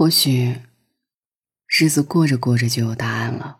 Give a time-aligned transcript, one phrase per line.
[0.00, 0.54] 或许，
[1.66, 3.59] 日子过着过着就有答案了。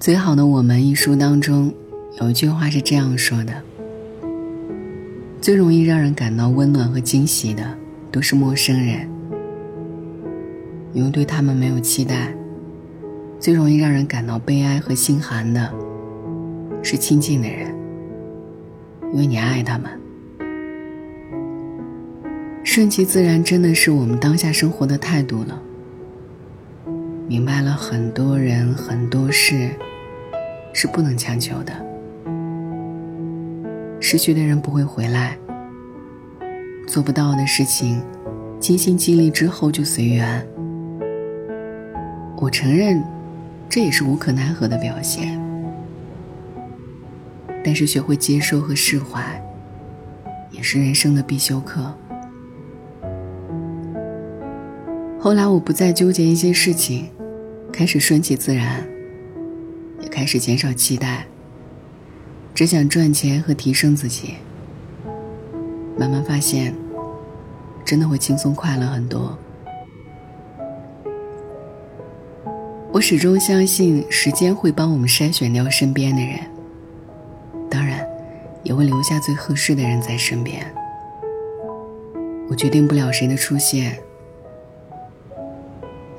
[0.00, 1.74] 最好的我们一书当中
[2.20, 3.52] 有一句话是这样说的：
[5.40, 7.64] 最容易让人感到温暖和惊喜的
[8.12, 9.10] 都是陌生人，
[10.92, 12.32] 因为对他们没有期待；
[13.40, 15.68] 最容易让人感到悲哀和心寒的
[16.80, 17.74] 是亲近的人，
[19.12, 19.90] 因为你爱他们。
[22.62, 25.60] 顺其自然真的是我们当下生活的态度了。
[27.26, 29.70] 明白了很多人很多事。
[30.80, 31.72] 是不能强求的。
[33.98, 35.36] 失去的人不会回来，
[36.86, 38.00] 做不到的事情，
[38.60, 40.46] 尽心尽力之后就随缘。
[42.36, 43.02] 我承认，
[43.68, 45.36] 这也是无可奈何的表现。
[47.64, 49.42] 但是学会接受和释怀，
[50.52, 51.92] 也是人生的必修课。
[55.18, 57.08] 后来我不再纠结一些事情，
[57.72, 58.86] 开始顺其自然。
[60.00, 61.26] 也开始减少期待，
[62.54, 64.34] 只想赚钱和提升自己。
[65.96, 66.74] 慢慢发现，
[67.84, 69.36] 真的会轻松快乐很多。
[72.92, 76.38] 我始终相信，时间会帮我们筛选掉身边的人，
[77.70, 78.06] 当然，
[78.62, 80.64] 也会留下最合适的人在身边。
[82.48, 83.98] 我决定不了谁的出现，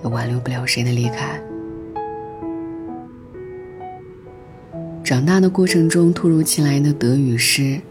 [0.04, 1.40] 也挽留不了谁的离开。
[5.10, 7.82] 长大的过程中，突如其来的得与失，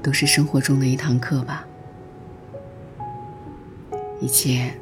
[0.00, 1.66] 都是生活中的一堂课吧。
[4.20, 4.72] 一切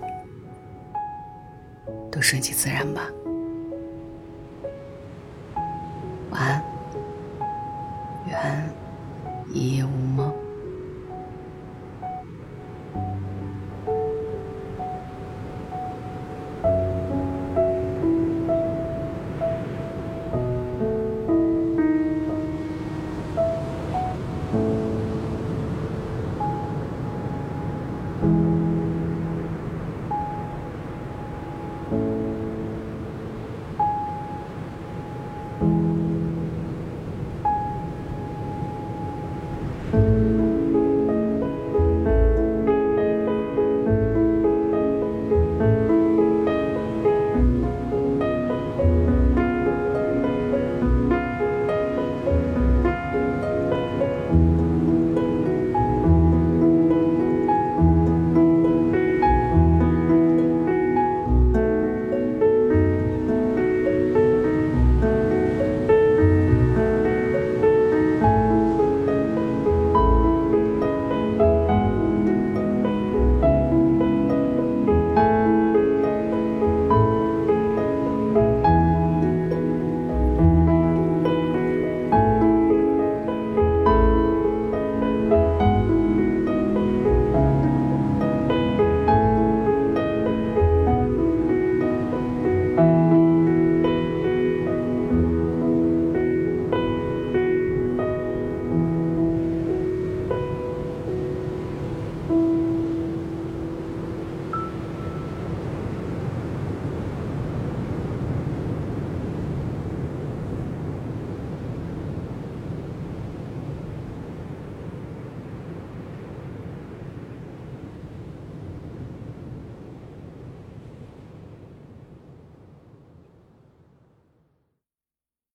[2.12, 3.08] 都顺其自然吧。
[6.28, 6.62] 晚安，
[8.28, 8.70] 愿
[9.54, 10.33] 一夜无梦